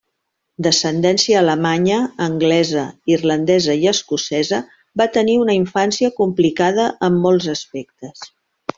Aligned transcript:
D'ascendència 0.67 1.35
alemanya, 1.41 1.99
anglesa, 2.29 2.87
irlandesa 3.15 3.77
i 3.83 3.87
escocesa, 3.93 4.61
va 5.03 5.09
tenir 5.21 5.39
una 5.45 5.59
infància 5.61 6.13
complicada 6.21 6.91
en 7.11 7.25
molts 7.29 7.51
aspectes. 7.59 8.29